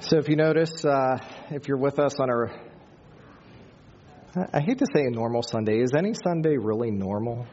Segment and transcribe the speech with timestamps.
[0.00, 1.16] So, if you notice, uh,
[1.50, 2.50] if you're with us on our,
[4.52, 5.78] I hate to say a normal Sunday.
[5.78, 7.46] Is any Sunday really normal?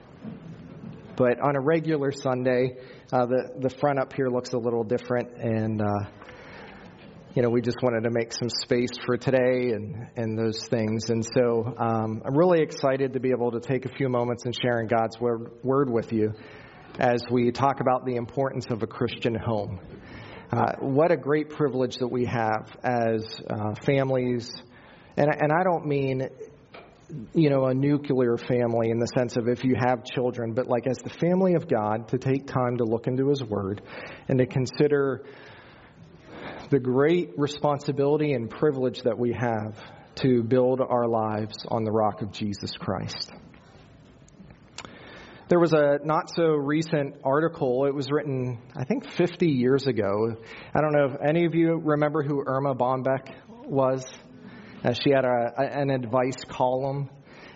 [1.16, 2.76] But on a regular Sunday,
[3.14, 6.10] uh, the the front up here looks a little different, and uh,
[7.34, 11.10] you know we just wanted to make some space for today and and those things.
[11.10, 14.54] And so um, I'm really excited to be able to take a few moments and
[14.54, 16.34] sharing God's word, word with you
[17.00, 19.80] as we talk about the importance of a Christian home.
[20.54, 24.52] Uh, what a great privilege that we have as uh, families,
[25.18, 26.30] and and I don't mean
[27.34, 30.86] you know a nuclear family in the sense of if you have children, but like
[30.86, 33.81] as the family of God to take time to look into His Word
[34.28, 35.23] and to consider
[36.70, 39.75] the great responsibility and privilege that we have
[40.17, 43.31] to build our lives on the rock of Jesus Christ.
[45.53, 47.86] There was a not so recent article.
[47.86, 50.36] It was written, I think, 50 years ago.
[50.73, 53.36] I don't know if any of you remember who Erma Bombeck
[53.67, 54.03] was.
[54.84, 57.08] Uh, she had a, an advice column.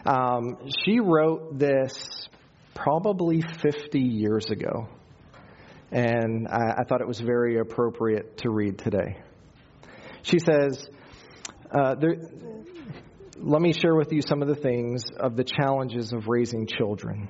[0.05, 2.30] Um, she wrote this
[2.75, 4.89] probably 50 years ago,
[5.91, 9.17] and I, I, thought it was very appropriate to read today.
[10.21, 10.88] She says,
[11.71, 12.17] uh, there,
[13.38, 17.27] Let me share with you some of the things of the challenges of raising children.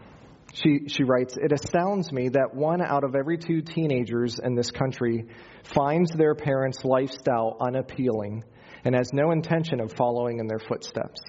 [0.63, 4.71] She, she writes, It astounds me that one out of every two teenagers in this
[4.71, 5.25] country
[5.63, 8.43] finds their parents' lifestyle unappealing
[8.83, 11.21] and has no intention of following in their footsteps.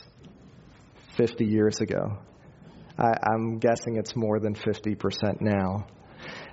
[1.17, 2.19] 50 years ago.
[2.97, 5.87] I, am guessing it's more than 50% now.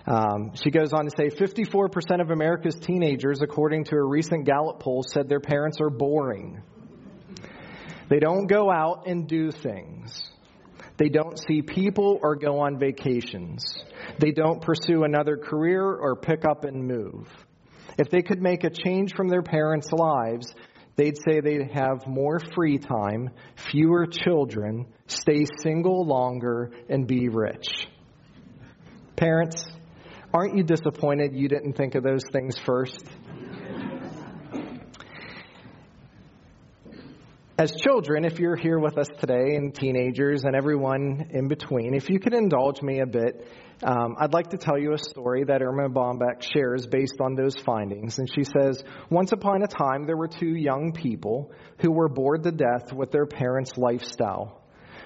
[0.05, 4.79] Um, she goes on to say 54% of America's teenagers, according to a recent Gallup
[4.79, 6.61] poll, said their parents are boring.
[8.09, 10.29] They don't go out and do things.
[10.97, 13.83] They don't see people or go on vacations.
[14.19, 17.27] They don't pursue another career or pick up and move.
[17.97, 20.53] If they could make a change from their parents' lives,
[20.95, 27.87] they'd say they'd have more free time, fewer children, stay single longer, and be rich.
[29.15, 29.65] Parents,
[30.33, 33.05] aren't you disappointed you didn't think of those things first?
[37.57, 42.09] As children, if you're here with us today, and teenagers and everyone in between, if
[42.09, 43.47] you could indulge me a bit,
[43.81, 47.55] um, I'd like to tell you a story that Erma Bombeck shares based on those
[47.65, 48.19] findings.
[48.19, 52.43] And she says, Once upon a time, there were two young people who were bored
[52.43, 54.61] to death with their parents' lifestyle.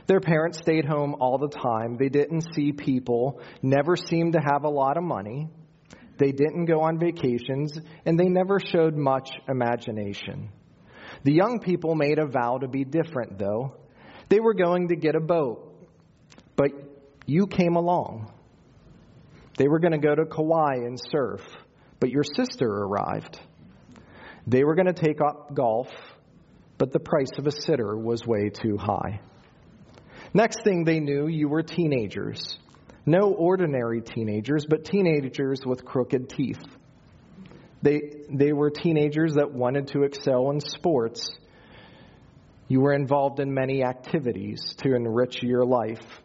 [0.07, 1.97] Their parents stayed home all the time.
[1.99, 5.49] They didn't see people, never seemed to have a lot of money.
[6.17, 7.77] They didn't go on vacations,
[8.07, 10.49] and they never showed much imagination.
[11.23, 13.75] The young people made a vow to be different, though.
[14.29, 15.73] They were going to get a boat,
[16.55, 16.71] but
[17.25, 18.31] you came along.
[19.57, 21.41] They were going to go to Kauai and surf,
[21.99, 23.39] but your sister arrived.
[24.47, 25.89] They were going to take up golf,
[26.77, 29.19] but the price of a sitter was way too high.
[30.33, 32.57] Next thing they knew, you were teenagers.
[33.05, 36.61] No ordinary teenagers, but teenagers with crooked teeth.
[37.81, 41.29] They, they were teenagers that wanted to excel in sports.
[42.67, 46.21] You were involved in many activities to enrich your life.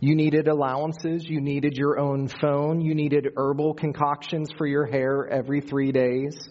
[0.00, 1.24] You needed allowances.
[1.24, 2.80] You needed your own phone.
[2.80, 6.48] You needed herbal concoctions for your hair every three days.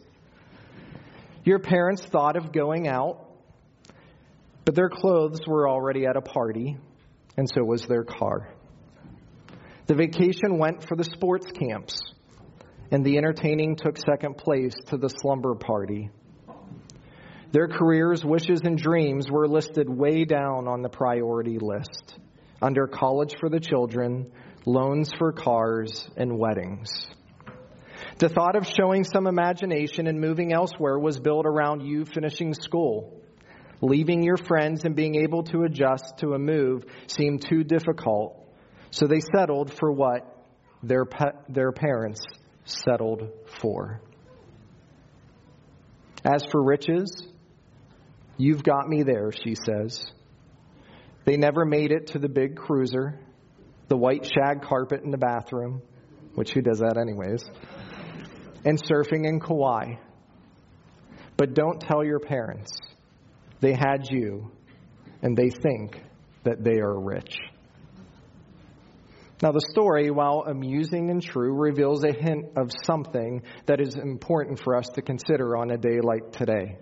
[1.43, 3.25] Your parents thought of going out,
[4.65, 6.77] but their clothes were already at a party,
[7.37, 8.53] and so was their car.
[9.85, 12.01] The vacation went for the sports camps
[12.91, 16.09] and the entertaining took second place to the slumber party.
[17.51, 22.17] Their careers, wishes, and dreams were listed way down on the priority list
[22.61, 24.31] under college for the children,
[24.65, 27.07] loans for cars, and weddings.
[28.19, 33.21] The thought of showing some imagination and moving elsewhere was built around you finishing school.
[33.79, 38.43] Leaving your friends and being able to adjust to a move seemed too difficult,
[38.89, 40.45] so they settled for what
[40.81, 41.05] their,
[41.47, 42.21] their parents
[42.67, 43.29] settled
[43.61, 44.01] for.
[46.23, 47.25] As for riches,
[48.37, 50.05] you've got me there, she says.
[51.25, 53.19] They never made it to the big cruiser,
[53.87, 55.81] the white shag carpet in the bathroom,
[56.35, 57.43] which who does that anyways,
[58.65, 59.95] and surfing in Kauai.
[61.37, 62.71] But don't tell your parents.
[63.59, 64.51] They had you,
[65.21, 66.01] and they think
[66.43, 67.37] that they are rich.
[69.39, 74.59] Now, the story, while amusing and true, reveals a hint of something that is important
[74.59, 76.79] for us to consider on a day like today.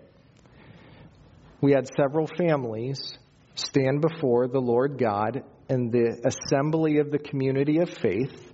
[1.59, 3.17] We had several families
[3.55, 8.53] stand before the Lord God and the assembly of the community of faith,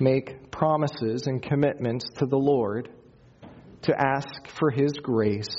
[0.00, 2.88] make promises and commitments to the Lord,
[3.82, 5.54] to ask for His grace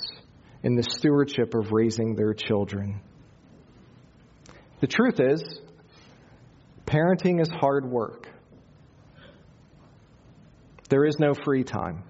[0.62, 3.02] in the stewardship of raising their children.
[4.82, 5.62] The truth is,
[6.86, 8.28] parenting is hard work.
[10.90, 12.04] There is no free time.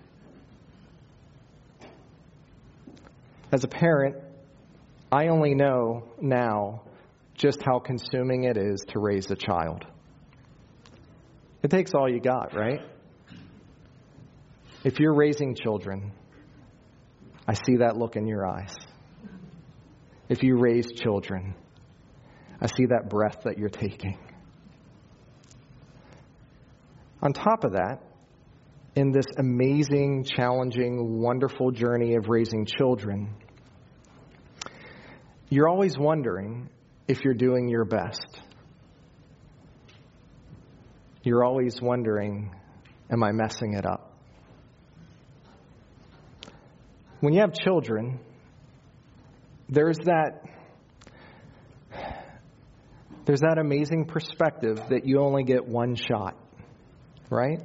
[3.51, 4.15] As a parent,
[5.11, 6.81] I only know now
[7.35, 9.85] just how consuming it is to raise a child.
[11.61, 12.81] It takes all you got, right?
[14.83, 16.11] If you're raising children,
[17.47, 18.75] I see that look in your eyes.
[20.29, 21.55] If you raise children,
[22.59, 24.17] I see that breath that you're taking.
[27.23, 28.03] On top of that,
[28.95, 33.33] in this amazing, challenging, wonderful journey of raising children,
[35.49, 36.69] you're always wondering
[37.07, 38.41] if you're doing your best.
[41.23, 42.53] You're always wondering,
[43.09, 44.17] am I messing it up?
[47.21, 48.19] When you have children,
[49.69, 50.41] there's that
[53.25, 56.35] there's that amazing perspective that you only get one shot,
[57.33, 57.59] right?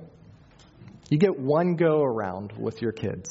[1.10, 3.30] You get one go around with your kids.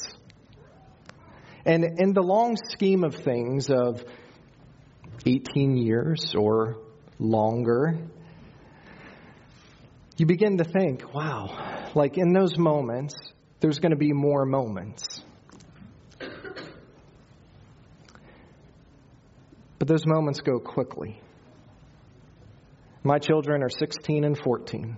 [1.64, 4.02] And in the long scheme of things of
[5.26, 6.78] 18 years or
[7.18, 7.98] longer,
[10.16, 13.14] you begin to think, wow, like in those moments,
[13.60, 15.22] there's going to be more moments.
[19.78, 21.20] But those moments go quickly.
[23.04, 24.96] My children are 16 and 14.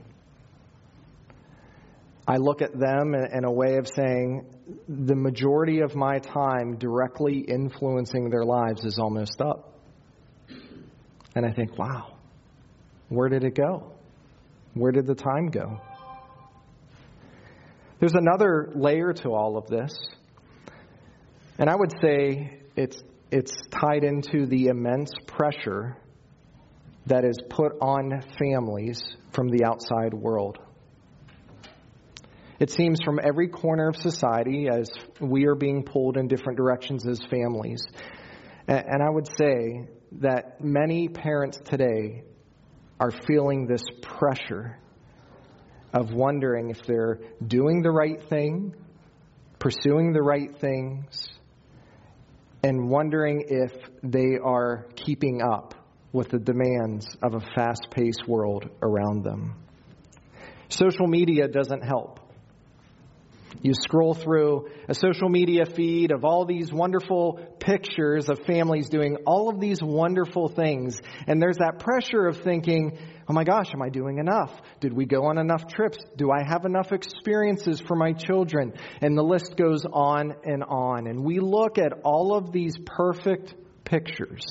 [2.31, 4.47] I look at them in a way of saying
[4.88, 9.75] the majority of my time directly influencing their lives is almost up.
[11.35, 12.15] And I think, wow,
[13.09, 13.94] where did it go?
[14.75, 15.81] Where did the time go?
[17.99, 19.93] There's another layer to all of this.
[21.59, 25.97] And I would say it's, it's tied into the immense pressure
[27.06, 30.61] that is put on families from the outside world.
[32.60, 37.06] It seems from every corner of society as we are being pulled in different directions
[37.08, 37.80] as families.
[38.68, 39.88] And I would say
[40.20, 42.22] that many parents today
[43.00, 44.78] are feeling this pressure
[45.94, 48.74] of wondering if they're doing the right thing,
[49.58, 51.30] pursuing the right things,
[52.62, 53.72] and wondering if
[54.02, 55.74] they are keeping up
[56.12, 59.54] with the demands of a fast paced world around them.
[60.68, 62.19] Social media doesn't help.
[63.62, 69.19] You scroll through a social media feed of all these wonderful pictures of families doing
[69.26, 70.99] all of these wonderful things.
[71.26, 72.99] And there's that pressure of thinking,
[73.29, 74.52] oh my gosh, am I doing enough?
[74.81, 75.99] Did we go on enough trips?
[76.17, 78.73] Do I have enough experiences for my children?
[79.00, 81.06] And the list goes on and on.
[81.06, 83.55] And we look at all of these perfect
[83.85, 84.44] pictures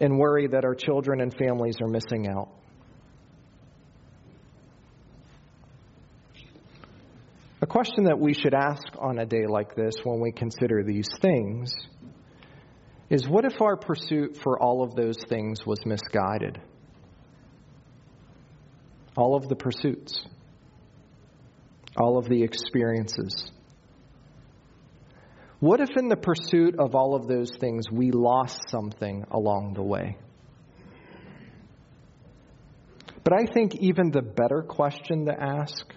[0.00, 2.57] and worry that our children and families are missing out.
[7.60, 11.08] A question that we should ask on a day like this when we consider these
[11.20, 11.72] things
[13.10, 16.60] is what if our pursuit for all of those things was misguided?
[19.16, 20.24] All of the pursuits,
[21.96, 23.50] all of the experiences.
[25.58, 29.82] What if, in the pursuit of all of those things, we lost something along the
[29.82, 30.16] way?
[33.24, 35.92] But I think even the better question to ask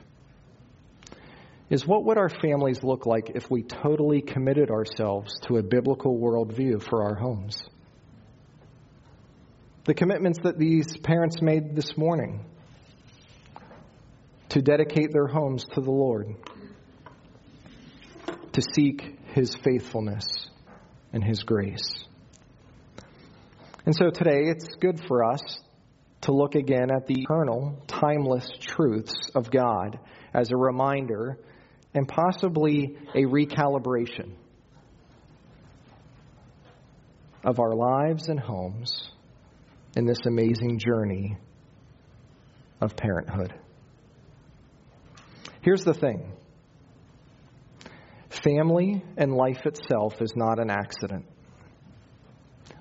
[1.72, 6.20] is what would our families look like if we totally committed ourselves to a biblical
[6.20, 7.64] worldview for our homes?
[9.86, 12.46] The commitments that these parents made this morning
[14.50, 16.36] to dedicate their homes to the Lord,
[18.52, 20.26] to seek His faithfulness
[21.14, 22.04] and His grace.
[23.86, 25.42] And so today it's good for us
[26.22, 30.00] to look again at the eternal, timeless truths of God
[30.34, 31.40] as a reminder
[31.94, 34.32] and possibly a recalibration
[37.44, 39.12] of our lives and homes
[39.96, 41.38] in this amazing journey
[42.80, 43.54] of parenthood.
[45.62, 46.32] Here's the thing
[48.44, 51.26] family and life itself is not an accident.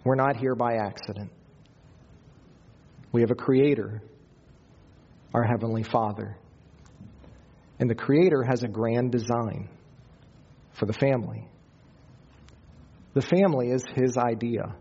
[0.05, 1.31] We're not here by accident.
[3.13, 4.03] We have a creator,
[5.35, 6.37] our Heavenly Father.
[7.81, 9.69] And the Creator has a grand design
[10.75, 11.49] for the family.
[13.15, 14.77] The family is His idea,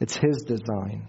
[0.00, 1.08] it's His design.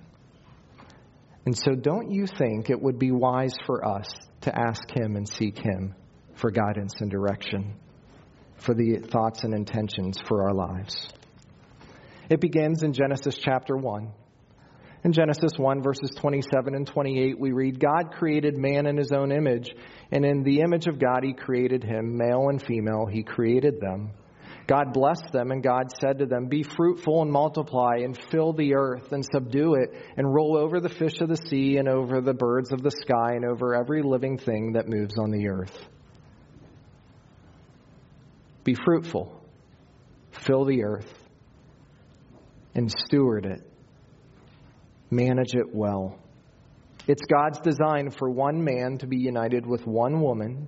[1.45, 4.07] And so, don't you think it would be wise for us
[4.41, 5.93] to ask Him and seek Him
[6.35, 7.75] for guidance and direction?
[8.63, 11.09] for the thoughts and intentions for our lives.
[12.29, 14.11] It begins in Genesis chapter 1.
[15.03, 19.33] In Genesis 1, verses 27 and 28, we read God created man in his own
[19.33, 19.75] image,
[20.13, 24.11] and in the image of God he created him, male and female, he created them.
[24.65, 28.75] God blessed them, and God said to them, Be fruitful and multiply, and fill the
[28.75, 32.33] earth, and subdue it, and roll over the fish of the sea, and over the
[32.33, 35.77] birds of the sky, and over every living thing that moves on the earth.
[38.63, 39.37] Be fruitful,
[40.31, 41.13] fill the earth,
[42.73, 43.72] and steward it
[45.15, 46.17] manage it well.
[47.07, 50.67] It's God's design for one man to be united with one woman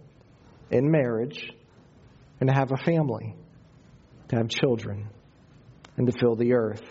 [0.69, 1.49] in marriage
[2.39, 3.35] and to have a family,
[4.29, 5.09] to have children,
[5.97, 6.83] and to fill the earth.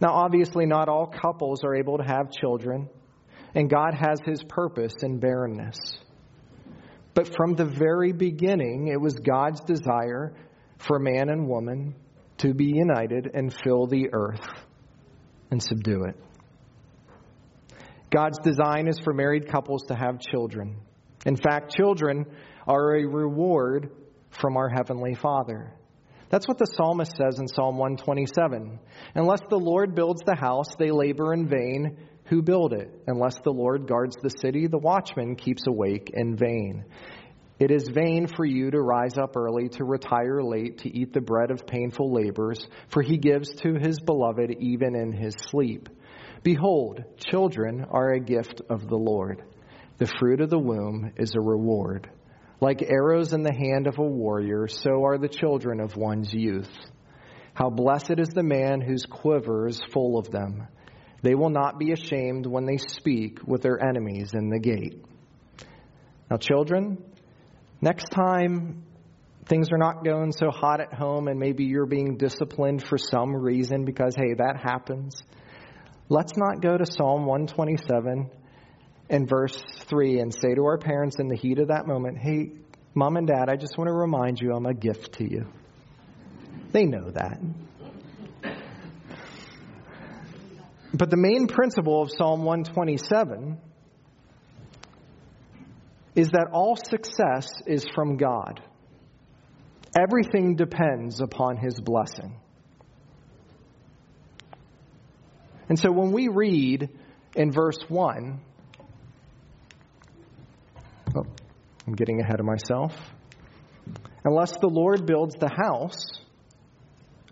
[0.00, 2.88] Now, obviously, not all couples are able to have children,
[3.54, 5.78] and God has His purpose in barrenness.
[7.14, 10.34] But from the very beginning, it was God's desire
[10.78, 11.94] for man and woman
[12.38, 14.46] to be united and fill the earth
[15.50, 16.25] and subdue it.
[18.10, 20.76] God's design is for married couples to have children.
[21.24, 22.26] In fact, children
[22.66, 23.90] are a reward
[24.30, 25.72] from our Heavenly Father.
[26.28, 28.78] That's what the psalmist says in Psalm 127.
[29.14, 32.90] Unless the Lord builds the house, they labor in vain who build it.
[33.06, 36.84] Unless the Lord guards the city, the watchman keeps awake in vain.
[37.58, 41.20] It is vain for you to rise up early, to retire late, to eat the
[41.20, 45.88] bread of painful labors, for he gives to his beloved even in his sleep.
[46.42, 49.42] Behold, children are a gift of the Lord.
[49.98, 52.10] The fruit of the womb is a reward.
[52.60, 56.70] Like arrows in the hand of a warrior, so are the children of one's youth.
[57.54, 60.68] How blessed is the man whose quiver is full of them.
[61.22, 65.02] They will not be ashamed when they speak with their enemies in the gate.
[66.30, 67.02] Now, children,
[67.80, 68.84] next time
[69.48, 73.34] things are not going so hot at home and maybe you're being disciplined for some
[73.34, 75.22] reason because, hey, that happens.
[76.08, 78.30] Let's not go to Psalm 127
[79.10, 82.52] and verse 3 and say to our parents in the heat of that moment, hey,
[82.94, 85.46] mom and dad, I just want to remind you I'm a gift to you.
[86.70, 87.40] They know that.
[90.94, 93.58] But the main principle of Psalm 127
[96.14, 98.62] is that all success is from God.
[99.98, 102.40] Everything depends upon His blessing.
[105.68, 106.88] And so when we read
[107.34, 108.40] in verse 1,
[111.16, 111.26] oh,
[111.86, 112.96] I'm getting ahead of myself.
[114.24, 116.20] Unless the Lord builds the house,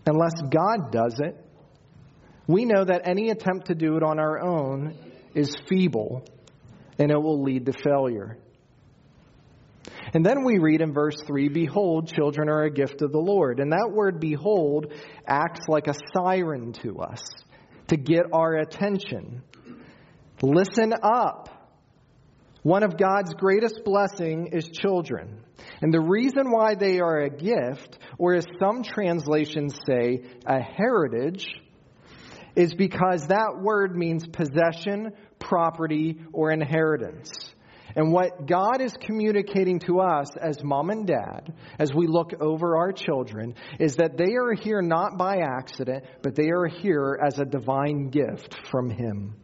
[0.06, 1.40] unless God does it,
[2.46, 4.96] we know that any attempt to do it on our own
[5.34, 6.24] is feeble
[6.98, 8.38] and it will lead to failure.
[10.12, 13.58] And then we read in verse 3 Behold, children are a gift of the Lord.
[13.58, 14.92] And that word behold
[15.26, 17.22] acts like a siren to us
[17.94, 19.42] to get our attention.
[20.42, 21.48] Listen up.
[22.62, 25.44] One of God's greatest blessing is children.
[25.80, 31.46] And the reason why they are a gift, or as some translations say, a heritage,
[32.56, 37.53] is because that word means possession, property, or inheritance.
[37.96, 42.76] And what God is communicating to us as mom and dad, as we look over
[42.76, 47.38] our children, is that they are here not by accident, but they are here as
[47.38, 49.36] a divine gift from Him.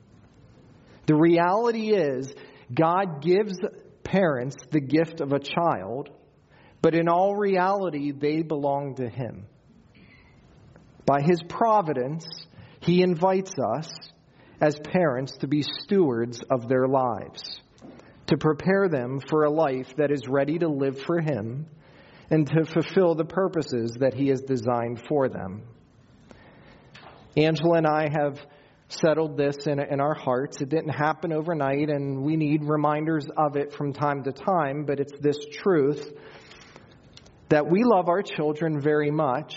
[1.07, 2.33] The reality is,
[2.75, 3.57] God gives
[4.03, 6.11] parents the gift of a child,
[6.83, 9.47] but in all reality, they belong to Him.
[11.07, 12.27] By His providence,
[12.81, 13.93] He invites us
[14.61, 17.61] as parents to be stewards of their lives
[18.31, 21.67] to prepare them for a life that is ready to live for Him
[22.31, 25.63] and to fulfill the purposes that He has designed for them.
[27.37, 28.41] Angela and I have
[28.89, 30.61] settled this in, in our hearts.
[30.61, 35.01] It didn't happen overnight, and we need reminders of it from time to time, but
[35.01, 36.13] it's this truth
[37.49, 39.57] that we love our children very much,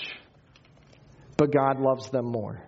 [1.37, 2.67] but God loves them more.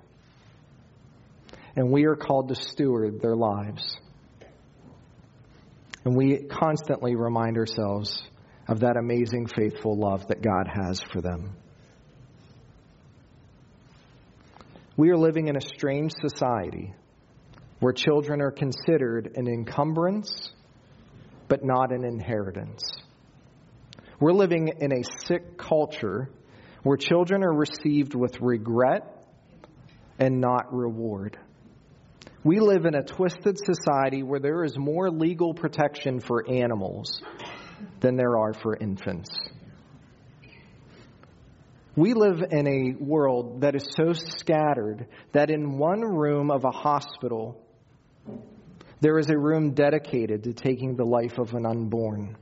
[1.76, 3.95] And we are called to steward their lives.
[6.06, 8.22] And we constantly remind ourselves
[8.68, 11.56] of that amazing, faithful love that God has for them.
[14.96, 16.94] We are living in a strange society
[17.80, 20.52] where children are considered an encumbrance,
[21.48, 22.84] but not an inheritance.
[24.20, 26.30] We're living in a sick culture
[26.84, 29.28] where children are received with regret
[30.18, 31.38] and not reward.
[32.46, 37.20] We live in a twisted society where there is more legal protection for animals
[38.02, 39.32] than there are for infants.
[41.96, 46.70] We live in a world that is so scattered that in one room of a
[46.70, 47.60] hospital,
[49.02, 52.38] there is a room dedicated to taking the life of an unborn.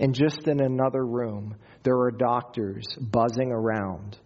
[0.00, 4.16] And just in another room, there are doctors buzzing around,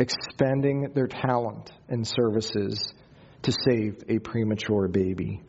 [0.00, 2.92] expending their talent and services
[3.46, 5.42] to save a premature baby.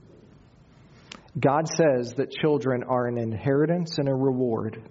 [1.39, 4.81] God says that children are an inheritance and a reward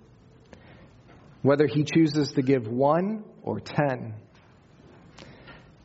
[1.47, 4.15] whether he chooses to give one or ten.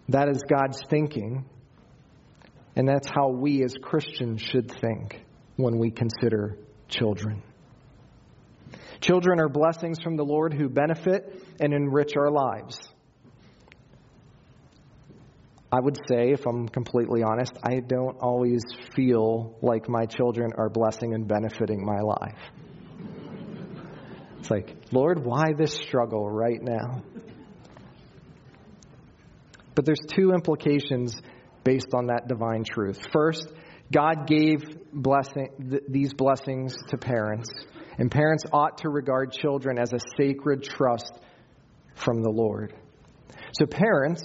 [0.09, 1.45] That is God's thinking,
[2.75, 5.23] and that's how we as Christians should think
[5.57, 6.57] when we consider
[6.89, 7.43] children.
[9.01, 12.79] Children are blessings from the Lord who benefit and enrich our lives.
[15.73, 18.61] I would say, if I'm completely honest, I don't always
[18.93, 22.37] feel like my children are blessing and benefiting my life.
[24.39, 27.03] It's like, Lord, why this struggle right now?
[29.73, 31.15] But there's two implications
[31.63, 32.99] based on that divine truth.
[33.13, 33.47] First,
[33.93, 37.49] God gave blessing, th- these blessings to parents,
[37.97, 41.13] and parents ought to regard children as a sacred trust
[41.95, 42.73] from the Lord.
[43.57, 44.23] So, parents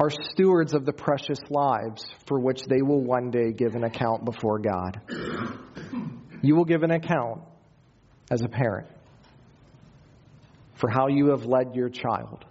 [0.00, 4.24] are stewards of the precious lives for which they will one day give an account
[4.24, 5.00] before God.
[6.40, 7.42] You will give an account
[8.30, 8.86] as a parent
[10.76, 12.44] for how you have led your child.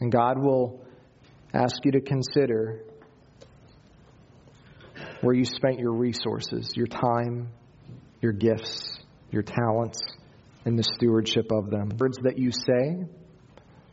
[0.00, 0.84] And God will
[1.54, 2.80] ask you to consider
[5.20, 7.50] where you spent your resources, your time,
[8.20, 8.98] your gifts,
[9.30, 10.00] your talents,
[10.64, 11.90] and the stewardship of them.
[11.98, 13.04] Words that you say,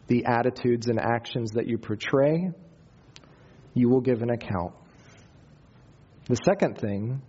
[0.07, 2.49] the attitudes and actions that you portray,
[3.73, 4.73] you will give an account.
[6.27, 7.21] The second thing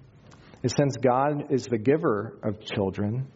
[0.63, 3.29] is since God is the giver of children,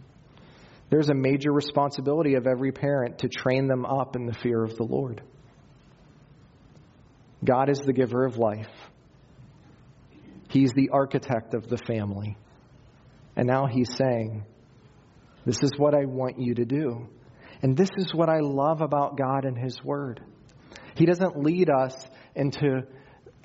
[0.91, 4.77] there's a major responsibility of every parent to train them up in the fear of
[4.77, 5.23] the Lord.
[7.45, 8.69] God is the giver of life.
[10.49, 12.37] He's the architect of the family.
[13.37, 14.45] And now he's saying,
[15.47, 17.09] This is what I want you to do.
[17.63, 20.21] And this is what I love about God and his word.
[20.97, 21.95] He doesn't lead us
[22.35, 22.83] into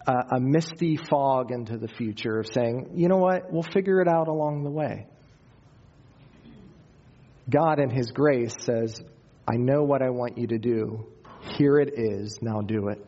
[0.07, 4.07] a, a misty fog into the future of saying, you know what, we'll figure it
[4.07, 5.07] out along the way.
[7.49, 8.99] God, in his grace, says,
[9.47, 11.05] I know what I want you to do.
[11.57, 12.39] Here it is.
[12.41, 13.05] Now do it.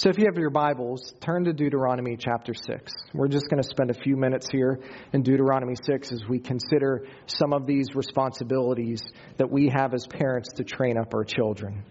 [0.00, 2.92] So, if you have your Bibles, turn to Deuteronomy chapter 6.
[3.12, 4.78] We're just going to spend a few minutes here
[5.12, 9.02] in Deuteronomy 6 as we consider some of these responsibilities
[9.38, 11.82] that we have as parents to train up our children.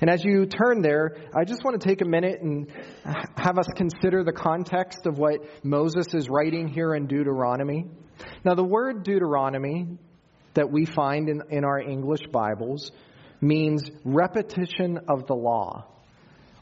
[0.00, 2.68] And as you turn there, I just want to take a minute and
[3.36, 7.84] have us consider the context of what Moses is writing here in Deuteronomy.
[8.44, 9.86] Now, the word Deuteronomy
[10.54, 12.90] that we find in, in our English Bibles
[13.40, 15.86] means repetition of the law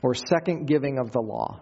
[0.03, 1.61] or second giving of the law.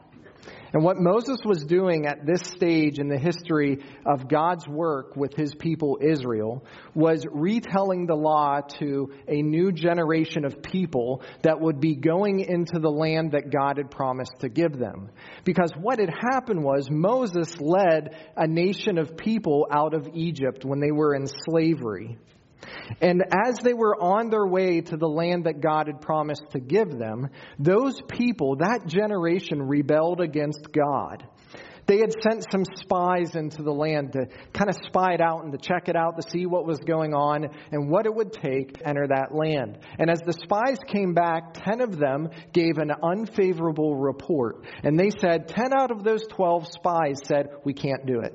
[0.72, 5.34] And what Moses was doing at this stage in the history of God's work with
[5.34, 11.80] his people Israel was retelling the law to a new generation of people that would
[11.80, 15.10] be going into the land that God had promised to give them.
[15.44, 20.80] Because what had happened was Moses led a nation of people out of Egypt when
[20.80, 22.18] they were in slavery.
[23.00, 26.60] And as they were on their way to the land that God had promised to
[26.60, 31.26] give them, those people, that generation, rebelled against God.
[31.86, 35.52] They had sent some spies into the land to kind of spy it out and
[35.52, 38.78] to check it out to see what was going on and what it would take
[38.78, 39.78] to enter that land.
[39.98, 44.64] And as the spies came back, 10 of them gave an unfavorable report.
[44.82, 48.34] And they said, 10 out of those 12 spies said, We can't do it.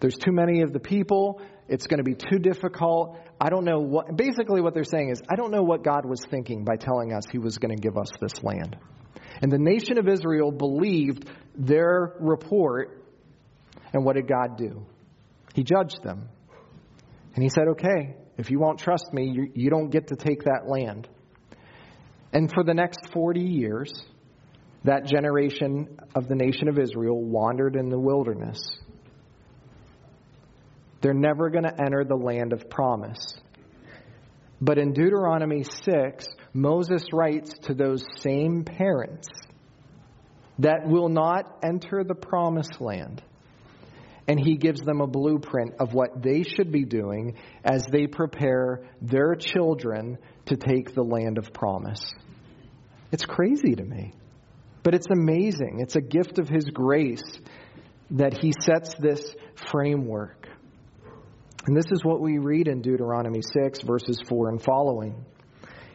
[0.00, 1.40] There's too many of the people.
[1.68, 3.18] It's going to be too difficult.
[3.40, 6.20] I don't know what, basically, what they're saying is, I don't know what God was
[6.30, 8.76] thinking by telling us he was going to give us this land.
[9.42, 13.04] And the nation of Israel believed their report.
[13.92, 14.86] And what did God do?
[15.54, 16.28] He judged them.
[17.34, 20.44] And he said, okay, if you won't trust me, you, you don't get to take
[20.44, 21.08] that land.
[22.32, 23.92] And for the next 40 years,
[24.84, 28.58] that generation of the nation of Israel wandered in the wilderness
[31.00, 33.38] they're never going to enter the land of promise.
[34.60, 39.28] But in Deuteronomy 6, Moses writes to those same parents
[40.58, 43.22] that will not enter the promised land.
[44.28, 48.80] And he gives them a blueprint of what they should be doing as they prepare
[49.00, 52.12] their children to take the land of promise.
[53.12, 54.14] It's crazy to me,
[54.82, 55.78] but it's amazing.
[55.80, 57.22] It's a gift of his grace
[58.10, 59.34] that he sets this
[59.70, 60.48] framework.
[61.66, 65.24] And this is what we read in Deuteronomy 6, verses 4 and following.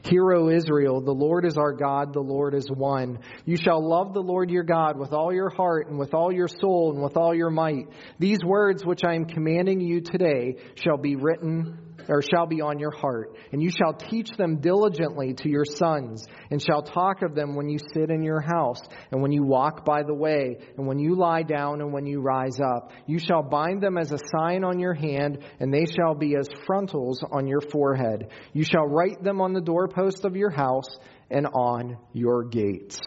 [0.03, 3.19] Hear, O Israel, the Lord is our God, the Lord is one.
[3.45, 6.49] You shall love the Lord your God with all your heart and with all your
[6.49, 7.85] soul and with all your might.
[8.19, 12.79] These words which I am commanding you today shall be written or shall be on
[12.79, 17.35] your heart, and you shall teach them diligently to your sons, and shall talk of
[17.35, 20.87] them when you sit in your house, and when you walk by the way, and
[20.87, 22.91] when you lie down, and when you rise up.
[23.05, 26.47] You shall bind them as a sign on your hand, and they shall be as
[26.65, 28.29] frontals on your forehead.
[28.53, 30.89] You shall write them on the doorpost of your house
[31.29, 32.99] and on your gates.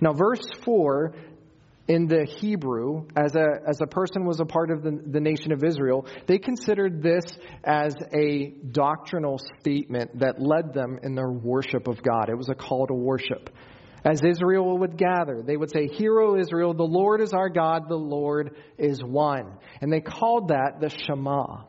[0.00, 1.14] Now, verse 4
[1.88, 5.52] in the Hebrew, as a, as a person was a part of the, the nation
[5.52, 7.24] of Israel, they considered this
[7.64, 12.28] as a doctrinal statement that led them in their worship of God.
[12.28, 13.48] It was a call to worship.
[14.04, 17.88] As Israel would gather, they would say, Hear, O Israel, the Lord is our God,
[17.88, 19.56] the Lord is one.
[19.80, 21.64] And they called that the Shema.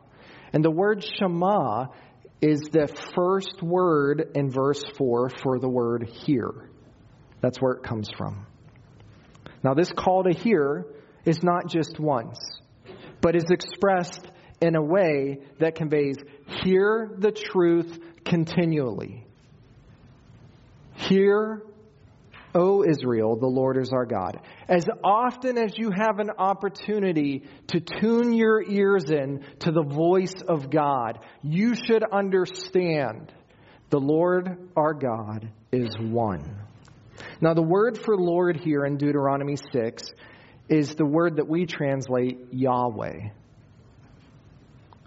[0.52, 1.86] And the word Shema
[2.42, 6.70] is the first word in verse 4 for the word hear.
[7.40, 8.46] That's where it comes from.
[9.62, 10.86] Now, this call to hear
[11.24, 12.38] is not just once,
[13.20, 14.26] but is expressed
[14.60, 16.16] in a way that conveys
[16.62, 19.26] hear the truth continually.
[20.94, 21.62] Hear,
[22.54, 24.40] O Israel, the Lord is our God.
[24.68, 30.42] As often as you have an opportunity to tune your ears in to the voice
[30.46, 33.32] of God, you should understand
[33.90, 36.69] the Lord our God is one.
[37.40, 40.12] Now, the word for Lord here in Deuteronomy 6
[40.68, 43.30] is the word that we translate Yahweh.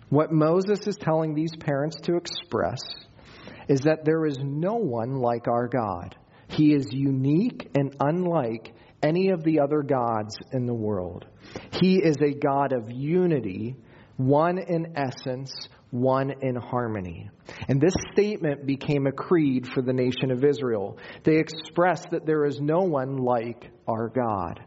[0.09, 2.81] What Moses is telling these parents to express
[3.67, 6.15] is that there is no one like our God.
[6.49, 11.25] He is unique and unlike any of the other gods in the world.
[11.81, 13.75] He is a God of unity,
[14.17, 15.51] one in essence,
[15.93, 17.29] one in harmony.
[17.67, 20.97] And this statement became a creed for the nation of Israel.
[21.23, 24.59] They expressed that there is no one like our God.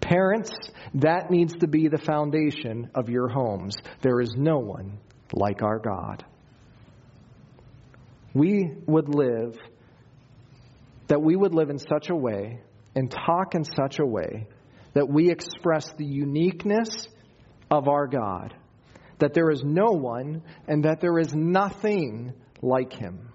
[0.00, 0.50] Parents,
[0.94, 3.74] that needs to be the foundation of your homes.
[4.02, 4.98] There is no one
[5.32, 6.24] like our God.
[8.34, 9.56] We would live,
[11.06, 12.60] that we would live in such a way
[12.94, 14.46] and talk in such a way
[14.92, 17.08] that we express the uniqueness
[17.70, 18.54] of our God
[19.18, 23.30] that there is no one and that there is nothing like him.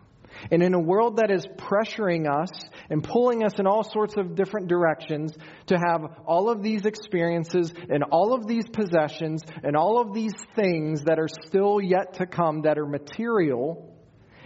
[0.49, 2.49] And in a world that is pressuring us
[2.89, 5.35] and pulling us in all sorts of different directions
[5.67, 10.33] to have all of these experiences and all of these possessions and all of these
[10.55, 13.93] things that are still yet to come that are material,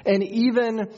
[0.06, 0.90] and even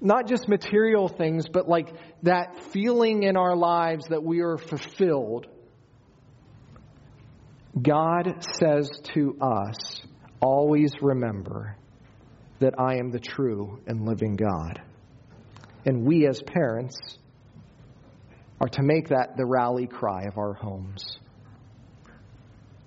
[0.00, 1.88] not just material things, but like
[2.22, 5.46] that feeling in our lives that we are fulfilled
[7.80, 10.02] God says to us,
[10.40, 11.76] always remember
[12.58, 14.82] that I am the true and living God.
[15.86, 16.96] And we as parents
[18.60, 21.18] are to make that the rally cry of our homes.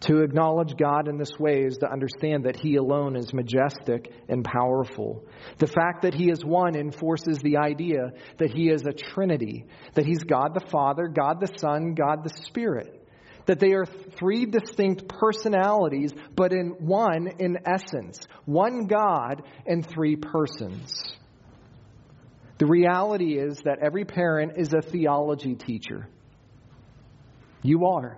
[0.01, 4.45] To acknowledge God in this way is to understand that He alone is majestic and
[4.45, 5.25] powerful.
[5.57, 10.05] The fact that He is one enforces the idea that He is a Trinity, that
[10.05, 13.04] He's God the Father, God the Son, God the Spirit
[13.45, 20.15] that they are three distinct personalities, but in one in essence, one God and three
[20.15, 21.15] persons.
[22.57, 26.07] The reality is that every parent is a theology teacher.
[27.61, 28.17] You are.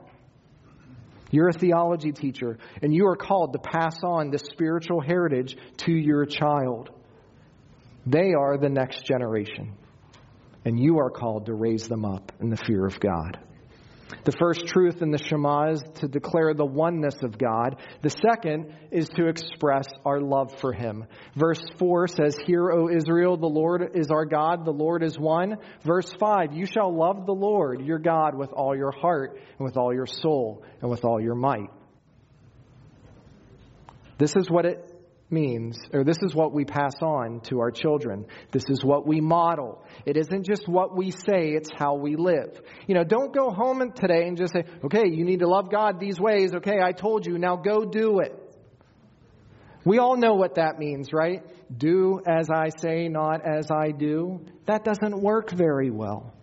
[1.32, 5.92] You're a theology teacher, and you are called to pass on the spiritual heritage to
[5.92, 6.90] your child.
[8.06, 9.74] They are the next generation,
[10.64, 13.40] and you are called to raise them up in the fear of God.
[14.24, 17.78] The first truth in the Shema is to declare the oneness of God.
[18.02, 21.06] The second is to express our love for Him.
[21.36, 25.58] Verse 4 says, Hear, O Israel, the Lord is our God, the Lord is one.
[25.84, 29.78] Verse 5, You shall love the Lord your God with all your heart, and with
[29.78, 31.70] all your soul, and with all your might.
[34.18, 34.87] This is what it
[35.30, 38.26] means, or this is what we pass on to our children.
[38.52, 39.84] This is what we model.
[40.06, 42.60] It isn't just what we say, it's how we live.
[42.88, 46.00] You know, don't go home today and just say, okay, you need to love God
[46.00, 46.54] these ways.
[46.56, 48.34] Okay, I told you, now go do it.
[49.84, 51.44] We all know what that means, right?
[51.76, 54.46] Do as I say, not as I do.
[54.66, 56.34] That doesn't work very well.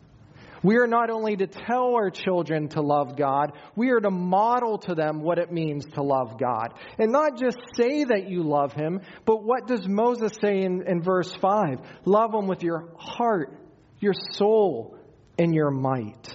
[0.64, 4.79] We are not only to tell our children to love God, we are to model
[4.79, 6.72] to them what it means to love God.
[6.98, 11.03] And not just say that you love Him, but what does Moses say in, in
[11.03, 11.81] verse 5?
[12.07, 13.61] Love Him with your heart,
[14.00, 14.96] your soul,
[15.38, 16.35] and your might.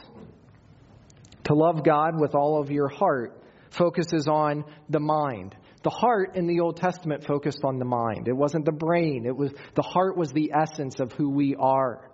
[1.45, 5.55] To love God with all of your heart focuses on the mind.
[5.81, 8.27] The heart in the Old Testament focused on the mind.
[8.27, 9.25] It wasn't the brain.
[9.25, 12.08] It was the heart was the essence of who we are.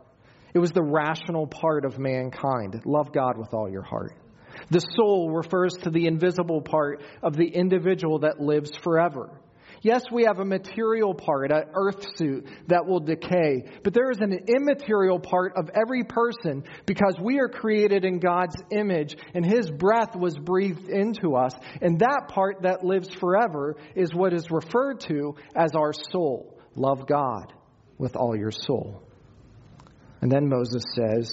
[0.55, 2.81] It was the rational part of mankind.
[2.85, 4.15] Love God with all your heart.
[4.69, 9.41] The soul refers to the invisible part of the individual that lives forever.
[9.81, 14.19] Yes, we have a material part, an earth suit that will decay, but there is
[14.19, 19.69] an immaterial part of every person because we are created in God's image and His
[19.69, 21.53] breath was breathed into us.
[21.81, 26.57] And that part that lives forever is what is referred to as our soul.
[26.75, 27.51] Love God
[27.97, 29.04] with all your soul.
[30.21, 31.31] And then Moses says,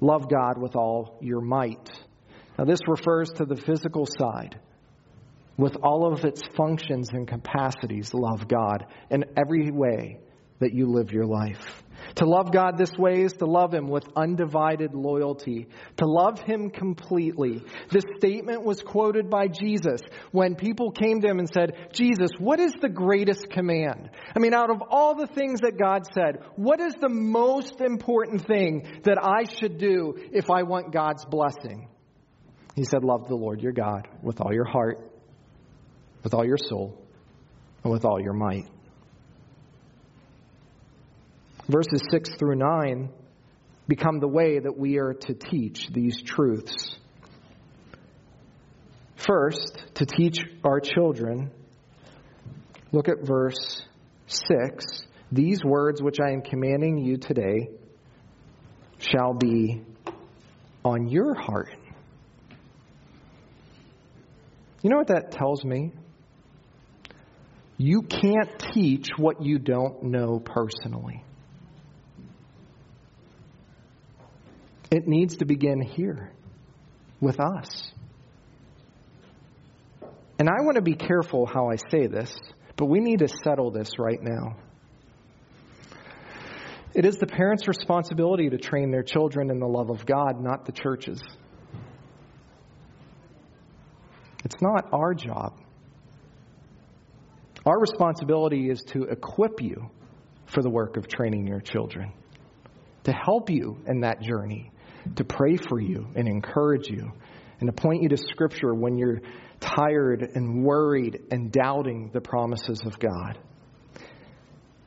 [0.00, 1.90] Love God with all your might.
[2.58, 4.60] Now, this refers to the physical side
[5.56, 10.18] with all of its functions and capacities, love God in every way
[10.60, 11.82] that you live your life.
[12.16, 16.70] To love God this way is to love Him with undivided loyalty, to love Him
[16.70, 17.62] completely.
[17.90, 22.60] This statement was quoted by Jesus when people came to Him and said, Jesus, what
[22.60, 24.10] is the greatest command?
[24.34, 28.46] I mean, out of all the things that God said, what is the most important
[28.46, 31.88] thing that I should do if I want God's blessing?
[32.76, 34.98] He said, Love the Lord your God with all your heart,
[36.22, 37.00] with all your soul,
[37.82, 38.66] and with all your might.
[41.68, 43.10] Verses 6 through 9
[43.88, 46.96] become the way that we are to teach these truths.
[49.16, 51.50] First, to teach our children,
[52.92, 53.82] look at verse
[54.26, 54.84] 6.
[55.32, 57.70] These words which I am commanding you today
[58.98, 59.82] shall be
[60.84, 61.74] on your heart.
[64.82, 65.92] You know what that tells me?
[67.78, 71.24] You can't teach what you don't know personally.
[74.94, 76.30] It needs to begin here
[77.20, 77.90] with us.
[80.38, 82.32] And I want to be careful how I say this,
[82.76, 84.54] but we need to settle this right now.
[86.94, 90.64] It is the parents' responsibility to train their children in the love of God, not
[90.64, 91.20] the church's.
[94.44, 95.58] It's not our job.
[97.66, 99.90] Our responsibility is to equip you
[100.46, 102.12] for the work of training your children,
[103.02, 104.70] to help you in that journey,
[105.16, 107.12] to pray for you and encourage you,
[107.60, 109.20] and to point you to Scripture when you're
[109.60, 113.38] tired and worried and doubting the promises of God.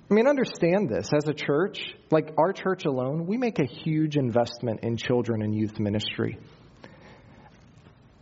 [0.09, 1.09] I mean, understand this.
[1.13, 1.79] As a church,
[2.11, 6.37] like our church alone, we make a huge investment in children and youth ministry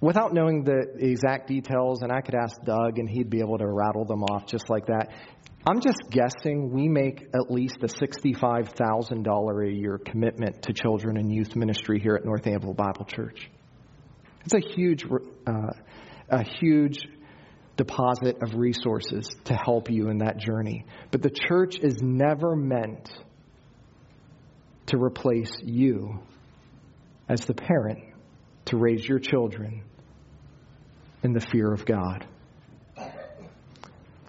[0.01, 3.67] without knowing the exact details, and I could ask Doug and he'd be able to
[3.67, 5.09] rattle them off just like that.
[5.67, 11.33] I'm just guessing we make at least a $65,000 a year commitment to children and
[11.33, 13.49] youth ministry here at North Annville Bible Church.
[14.43, 15.05] It's a huge,
[15.47, 15.71] uh,
[16.29, 16.99] a huge
[17.77, 20.85] deposit of resources to help you in that journey.
[21.09, 23.09] But the church is never meant
[24.87, 26.19] to replace you
[27.27, 28.03] as the parent
[28.65, 29.83] to raise your children
[31.23, 32.25] in the fear of God.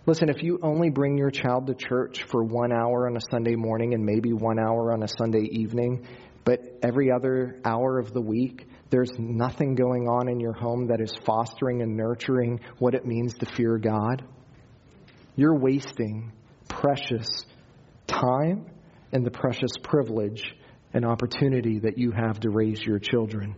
[0.06, 3.56] Listen, if you only bring your child to church for one hour on a Sunday
[3.56, 6.06] morning and maybe one hour on a Sunday evening,
[6.44, 11.00] but every other hour of the week, there's nothing going on in your home that
[11.00, 14.22] is fostering and nurturing what it means to fear God,
[15.34, 16.30] you're wasting
[16.68, 17.26] precious
[18.06, 18.66] time
[19.10, 20.54] and the precious privilege
[20.94, 23.56] and opportunity that you have to raise your children.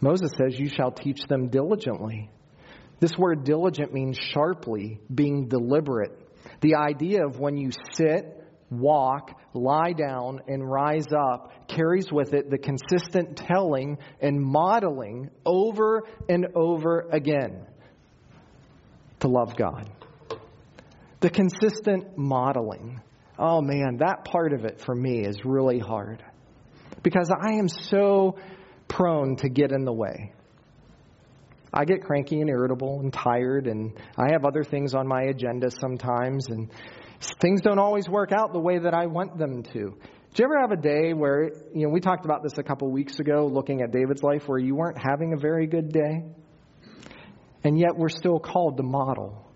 [0.00, 2.30] Moses says, You shall teach them diligently.
[3.00, 6.12] This word diligent means sharply, being deliberate.
[6.60, 8.24] The idea of when you sit,
[8.70, 16.04] walk, lie down, and rise up carries with it the consistent telling and modeling over
[16.28, 17.66] and over again
[19.20, 19.90] to love God.
[21.20, 23.00] The consistent modeling.
[23.38, 26.22] Oh man, that part of it for me is really hard.
[27.02, 28.36] Because I am so
[28.88, 30.32] prone to get in the way.
[31.72, 35.70] I get cranky and irritable and tired, and I have other things on my agenda
[35.70, 36.70] sometimes, and
[37.40, 39.70] things don't always work out the way that I want them to.
[39.72, 42.90] Do you ever have a day where, you know, we talked about this a couple
[42.90, 46.24] weeks ago looking at David's life where you weren't having a very good day?
[47.64, 49.46] And yet we're still called to model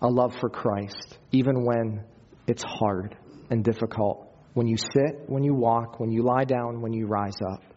[0.00, 2.04] a love for Christ, even when
[2.46, 3.16] it's hard
[3.50, 4.30] and difficult.
[4.54, 7.73] When you sit, when you walk, when you lie down, when you rise up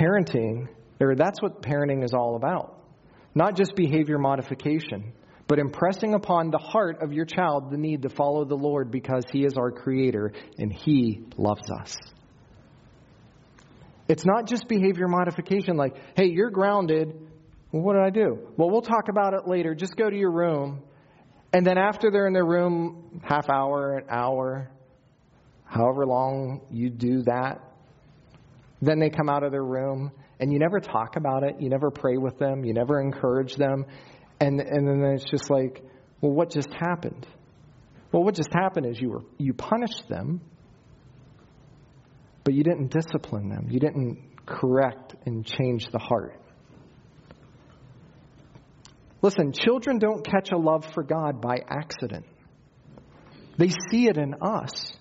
[0.00, 0.68] parenting,
[1.00, 2.78] or that's what parenting is all about.
[3.34, 5.12] Not just behavior modification,
[5.46, 9.24] but impressing upon the heart of your child the need to follow the Lord because
[9.32, 11.96] He is our Creator and He loves us.
[14.08, 17.14] It's not just behavior modification like, hey, you're grounded,
[17.70, 18.48] Well, what did I do?
[18.56, 19.74] Well, we'll talk about it later.
[19.74, 20.82] Just go to your room.
[21.52, 24.70] And then after they're in their room, half hour, an hour,
[25.64, 27.69] however long you do that,
[28.82, 31.56] then they come out of their room and you never talk about it.
[31.60, 32.64] You never pray with them.
[32.64, 33.84] You never encourage them.
[34.40, 35.84] And, and then it's just like,
[36.20, 37.26] well, what just happened?
[38.10, 40.40] Well, what just happened is you, were, you punished them,
[42.42, 43.66] but you didn't discipline them.
[43.70, 46.40] You didn't correct and change the heart.
[49.22, 52.24] Listen, children don't catch a love for God by accident.
[53.58, 54.92] They see it in us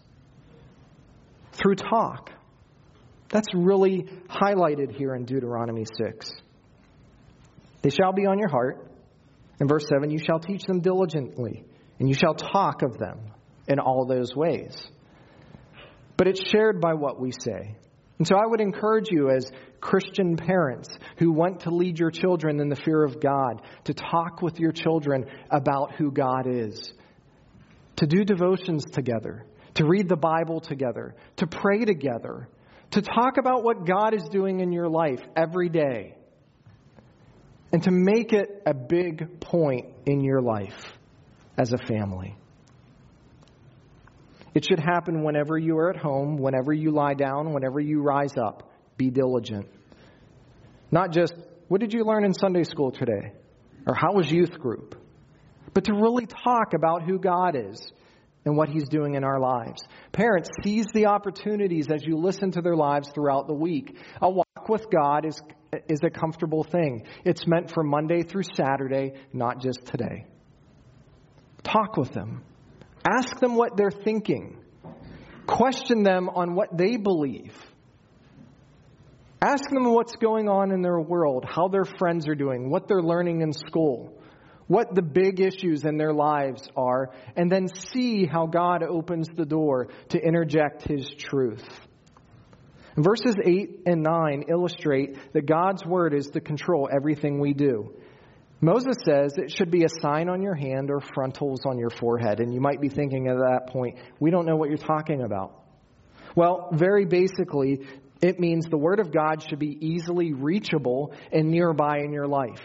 [1.54, 2.32] through talk.
[3.30, 6.32] That's really highlighted here in Deuteronomy 6.
[7.82, 8.88] They shall be on your heart.
[9.60, 11.64] In verse 7, you shall teach them diligently,
[12.00, 13.20] and you shall talk of them
[13.68, 14.76] in all those ways.
[16.18, 17.76] But it's shared by what we say.
[18.18, 22.60] And so I would encourage you, as Christian parents who want to lead your children
[22.60, 26.94] in the fear of God, to talk with your children about who God is,
[27.98, 32.50] to do devotions together, to read the Bible together, to pray together,
[32.92, 36.16] to talk about what God is doing in your life every day,
[37.72, 40.92] and to make it a big point in your life
[41.58, 42.36] as a family.
[44.56, 48.36] It should happen whenever you are at home, whenever you lie down, whenever you rise
[48.36, 48.72] up.
[48.98, 49.68] Be diligent.
[50.92, 51.36] Not just,
[51.68, 53.34] what did you learn in Sunday school today?
[53.86, 54.96] Or how was youth group?
[55.74, 57.92] But to really talk about who God is
[58.46, 59.82] and what He's doing in our lives.
[60.12, 63.98] Parents, seize the opportunities as you listen to their lives throughout the week.
[64.22, 65.42] A walk with God is,
[65.88, 70.26] is a comfortable thing, it's meant for Monday through Saturday, not just today.
[71.64, 72.44] Talk with them.
[73.06, 74.58] Ask them what they're thinking.
[75.48, 77.56] Question them on what they believe.
[79.42, 83.02] Ask them what's going on in their world, how their friends are doing, what they're
[83.02, 84.19] learning in school,
[84.70, 89.46] what the big issues in their lives are, and then see how God opens the
[89.46, 91.68] door to interject His truth.
[92.96, 97.96] verses 8 and 9 illustrate that God's Word is to control everything we do.
[98.62, 102.40] Moses says it should be a sign on your hand or frontals on your forehead.
[102.40, 105.64] And you might be thinking at that point, we don't know what you're talking about.
[106.36, 107.88] Well, very basically,
[108.22, 112.62] it means the Word of God should be easily reachable and nearby in your life.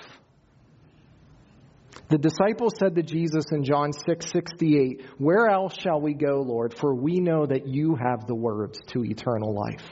[2.09, 6.75] The disciples said to Jesus in John 6 68, Where else shall we go, Lord?
[6.75, 9.85] For we know that you have the words to eternal life.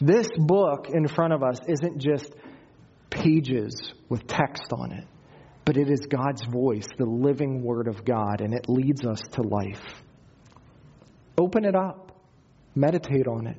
[0.00, 2.32] This book in front of us isn't just
[3.10, 5.04] pages with text on it,
[5.64, 9.42] but it is God's voice, the living Word of God, and it leads us to
[9.42, 10.02] life.
[11.36, 12.18] Open it up,
[12.74, 13.58] meditate on it,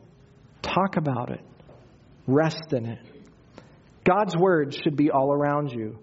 [0.61, 1.41] talk about it,
[2.25, 2.99] rest in it.
[4.03, 5.99] God's Word should be all around you,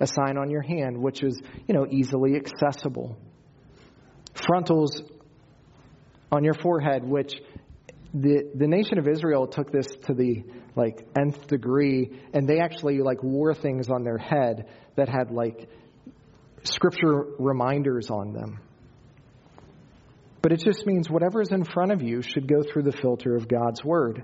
[0.00, 3.18] a sign on your hand, which is, you know, easily accessible.
[4.34, 5.02] Frontals
[6.30, 7.34] on your forehead, which
[8.14, 10.44] the, the nation of Israel took this to the
[10.76, 15.68] like nth degree, and they actually like wore things on their head that had like
[16.62, 18.60] scripture reminders on them.
[20.40, 23.34] But it just means whatever is in front of you should go through the filter
[23.34, 24.22] of God's word.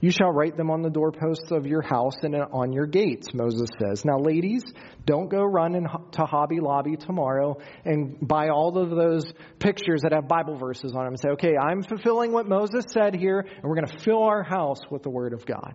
[0.00, 3.68] You shall write them on the doorposts of your house and on your gates, Moses
[3.78, 4.04] says.
[4.04, 4.62] Now, ladies,
[5.04, 9.24] don't go run to Hobby Lobby tomorrow and buy all of those
[9.58, 13.14] pictures that have Bible verses on them and say, okay, I'm fulfilling what Moses said
[13.14, 15.74] here, and we're going to fill our house with the Word of God.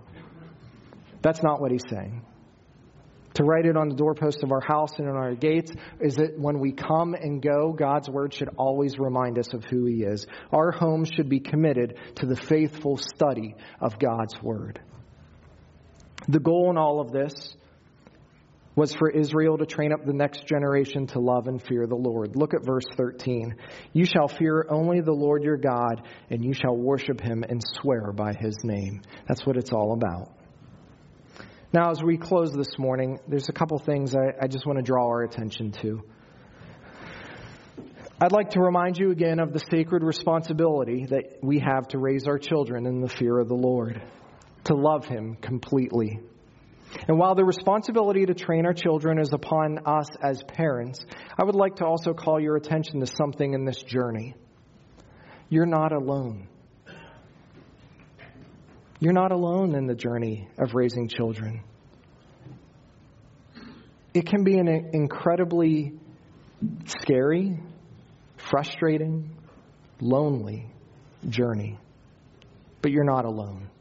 [1.22, 2.26] That's not what he's saying.
[3.36, 6.38] To write it on the doorposts of our house and on our gates is that
[6.38, 10.28] when we come and go, God's word should always remind us of who He is.
[10.52, 14.82] Our home should be committed to the faithful study of God's word.
[16.28, 17.56] The goal in all of this
[18.76, 22.36] was for Israel to train up the next generation to love and fear the Lord.
[22.36, 23.56] Look at verse 13.
[23.94, 28.12] You shall fear only the Lord your God, and you shall worship him and swear
[28.12, 29.02] by his name.
[29.28, 30.32] That's what it's all about.
[31.74, 34.84] Now, as we close this morning, there's a couple things I, I just want to
[34.84, 36.04] draw our attention to.
[38.20, 42.28] I'd like to remind you again of the sacred responsibility that we have to raise
[42.28, 44.02] our children in the fear of the Lord,
[44.66, 46.20] to love Him completely.
[47.08, 51.06] And while the responsibility to train our children is upon us as parents,
[51.40, 54.36] I would like to also call your attention to something in this journey.
[55.48, 56.50] You're not alone.
[59.02, 61.64] You're not alone in the journey of raising children.
[64.14, 65.94] It can be an incredibly
[66.86, 67.60] scary,
[68.38, 69.36] frustrating,
[70.00, 70.72] lonely
[71.28, 71.80] journey,
[72.84, 73.72] but you're not alone.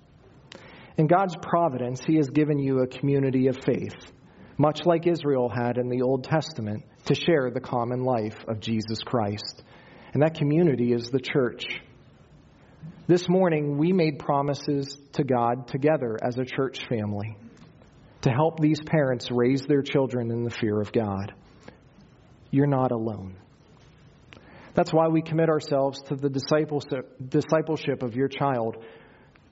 [0.96, 4.12] In God's providence, He has given you a community of faith,
[4.56, 9.00] much like Israel had in the Old Testament, to share the common life of Jesus
[9.04, 9.62] Christ.
[10.14, 11.66] And that community is the church.
[13.10, 17.36] This morning, we made promises to God together as a church family
[18.22, 21.34] to help these parents raise their children in the fear of God.
[22.52, 23.36] You're not alone.
[24.74, 28.76] That's why we commit ourselves to the discipleship of your child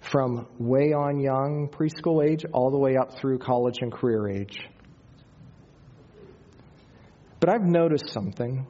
[0.08, 4.56] from way on young preschool age all the way up through college and career age.
[7.40, 8.68] But I've noticed something,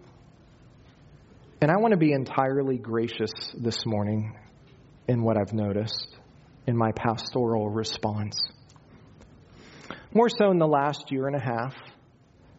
[1.60, 4.34] and I want to be entirely gracious this morning
[5.08, 6.16] in what I've noticed
[6.66, 8.38] in my pastoral response.
[10.12, 11.74] More so in the last year and a half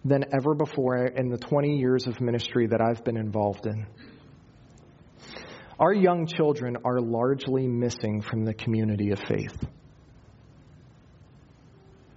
[0.04, 3.86] than ever before in the 20 years of ministry that I've been involved in.
[5.80, 9.66] Our young children are largely missing from the community of faith.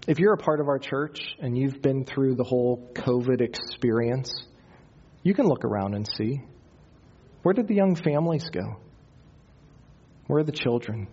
[0.06, 4.32] If you're a part of our church and you've been through the whole COVID experience,
[5.22, 6.42] you can look around and see
[7.42, 8.78] where did the young families go?
[10.32, 11.08] Where are the children?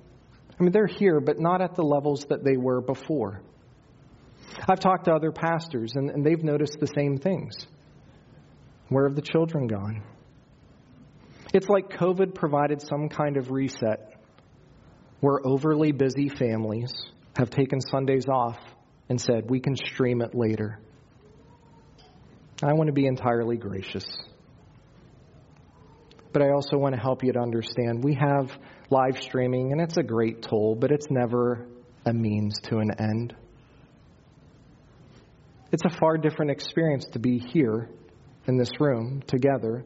[0.57, 3.41] I mean, they're here, but not at the levels that they were before.
[4.65, 7.67] I've talked to other pastors, and, and they've noticed the same things.
[8.87, 10.03] Where have the children gone?
[11.53, 14.15] It's like COVID provided some kind of reset
[15.19, 16.93] where overly busy families
[17.35, 18.57] have taken Sundays off
[19.09, 20.79] and said, we can stream it later.
[22.63, 24.05] I want to be entirely gracious.
[26.31, 28.51] But I also want to help you to understand we have
[28.89, 31.65] live streaming, and it's a great tool, but it's never
[32.05, 33.35] a means to an end.
[35.71, 37.89] It's a far different experience to be here
[38.47, 39.85] in this room together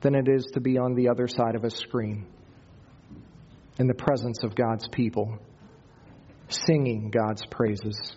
[0.00, 2.26] than it is to be on the other side of a screen
[3.78, 5.38] in the presence of God's people,
[6.48, 8.16] singing God's praises.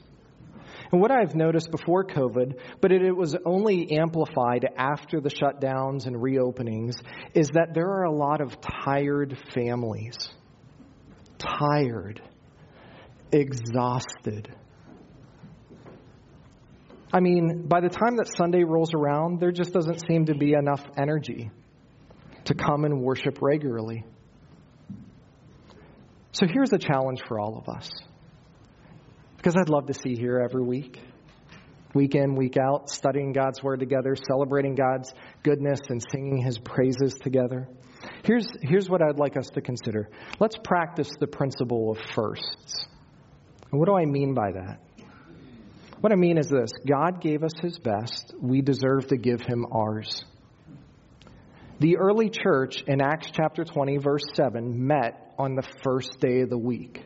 [0.91, 6.15] And what I've noticed before COVID, but it, was only amplified after the shutdowns and
[6.15, 6.95] reopenings,
[7.33, 10.17] is that there are a lot of tired families.
[11.37, 12.21] Tired,
[13.31, 14.55] exhausted
[17.11, 20.53] I mean, by the time that Sunday rolls around, there just doesn't seem to be
[20.53, 21.49] enough energy
[22.45, 24.03] to come and worship regularly.
[26.33, 27.89] So here's a challenge for all of us.
[29.37, 30.99] Because I'd love to see you here every week,
[31.93, 35.13] week in, week out, studying God's Word together, celebrating God's
[35.43, 37.69] goodness, and singing His praises together.
[38.23, 40.09] Here's, here's what I'd like us to consider.
[40.39, 42.87] Let's practice the principle of firsts.
[43.69, 44.79] What do I mean by that?
[45.99, 49.65] What I mean is this God gave us his best, we deserve to give him
[49.71, 50.25] ours.
[51.79, 56.49] The early church in Acts chapter 20, verse 7, met on the first day of
[56.49, 57.05] the week.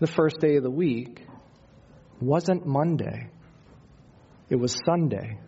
[0.00, 1.26] The first day of the week
[2.20, 3.30] wasn't Monday,
[4.48, 5.38] it was Sunday.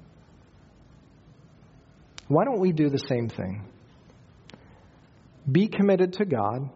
[2.27, 3.65] Why don't we do the same thing?
[5.51, 6.71] Be committed to God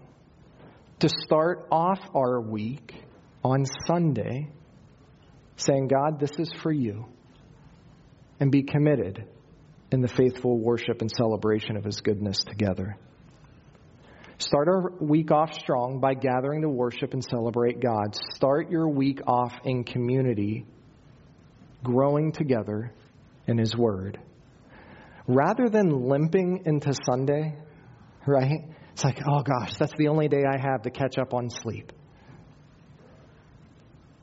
[1.01, 2.95] to start off our week
[3.43, 4.49] on Sunday
[5.57, 7.07] saying, God, this is for you,
[8.41, 9.27] and be committed
[9.93, 12.97] in the faithful worship and celebration of His goodness together.
[14.47, 18.17] Start our week off strong by gathering to worship and celebrate God.
[18.35, 20.67] Start your week off in community,
[21.83, 22.93] growing together
[23.47, 24.19] in His Word.
[25.27, 27.57] Rather than limping into Sunday,
[28.27, 28.61] right?
[28.93, 31.93] It's like, oh gosh, that's the only day I have to catch up on sleep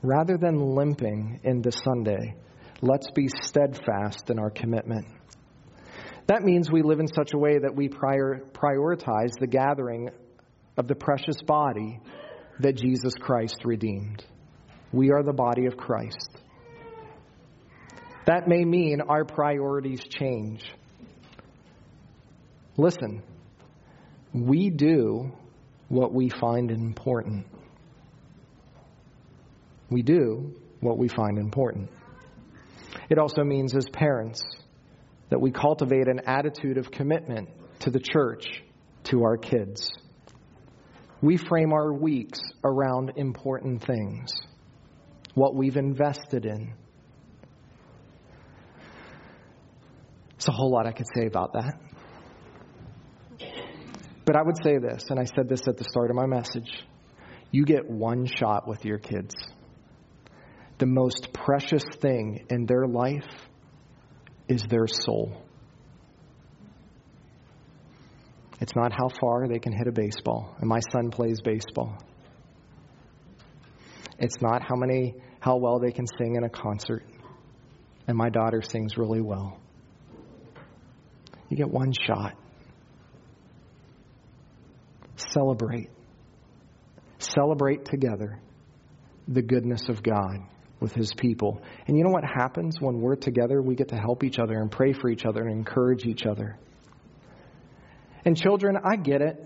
[0.02, 2.34] rather than limping into Sunday,
[2.80, 5.06] let's be steadfast in our commitment.
[6.26, 10.10] That means we live in such a way that we prior, prioritize the gathering
[10.76, 12.00] of the precious body
[12.60, 14.24] that Jesus Christ redeemed.
[14.92, 16.30] We are the body of Christ.
[18.26, 20.64] That may mean our priorities change.
[22.76, 23.22] Listen,
[24.32, 25.32] we do
[25.88, 27.46] what we find important
[29.92, 31.90] we do what we find important.
[33.08, 34.42] It also means, as parents,
[35.32, 38.62] that we cultivate an attitude of commitment to the church,
[39.04, 39.90] to our kids.
[41.22, 44.30] We frame our weeks around important things,
[45.32, 46.74] what we've invested in.
[50.36, 51.80] It's a whole lot I could say about that.
[54.26, 56.84] But I would say this, and I said this at the start of my message
[57.50, 59.34] you get one shot with your kids
[60.76, 63.48] the most precious thing in their life
[64.48, 65.32] is their soul.
[68.60, 70.54] It's not how far they can hit a baseball.
[70.60, 71.98] And my son plays baseball.
[74.18, 77.04] It's not how many how well they can sing in a concert.
[78.06, 79.58] And my daughter sings really well.
[81.48, 82.34] You get one shot.
[85.16, 85.90] Celebrate.
[87.18, 88.40] Celebrate together
[89.26, 90.38] the goodness of God
[90.82, 91.62] with His people.
[91.86, 93.62] And you know what happens when we're together?
[93.62, 96.58] We get to help each other and pray for each other and encourage each other.
[98.24, 99.36] And children, I get it.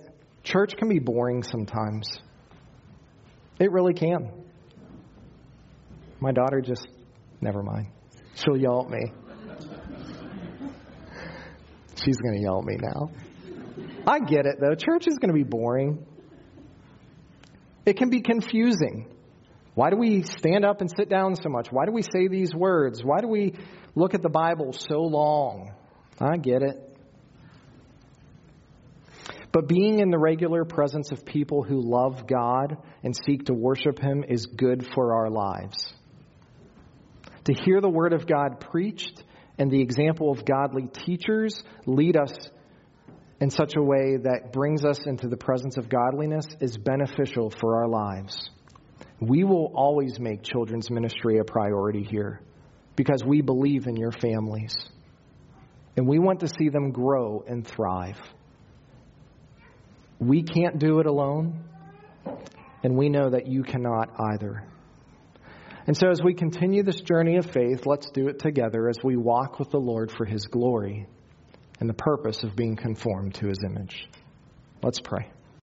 [0.43, 2.09] Church can be boring sometimes.
[3.61, 4.30] It really can.
[6.20, 6.87] My daughter just,
[7.41, 7.89] never mind.
[8.34, 9.12] She'll yell at me.
[12.05, 13.11] She's going to yell at me now.
[14.07, 14.74] I get it, though.
[14.74, 16.05] Church is going to be boring.
[17.84, 19.09] It can be confusing.
[19.77, 21.68] Why do we stand up and sit down so much?
[21.70, 23.05] Why do we say these words?
[23.05, 23.53] Why do we
[23.95, 25.74] look at the Bible so long?
[26.18, 26.99] I get it.
[29.53, 33.99] But being in the regular presence of people who love God and seek to worship
[33.99, 35.93] Him is good for our lives.
[37.45, 39.22] To hear the Word of God preached
[39.59, 42.35] and the example of godly teachers lead us
[43.43, 47.77] in such a way that brings us into the presence of godliness is beneficial for
[47.77, 48.49] our lives.
[49.21, 52.41] We will always make children's ministry a priority here
[52.97, 54.75] because we believe in your families.
[55.97, 58.21] And we want to see them grow and thrive.
[60.19, 61.64] We can't do it alone,
[62.83, 64.67] and we know that you cannot either.
[65.87, 69.17] And so, as we continue this journey of faith, let's do it together as we
[69.17, 71.07] walk with the Lord for His glory
[71.79, 74.09] and the purpose of being conformed to His image.
[74.83, 75.31] Let's pray.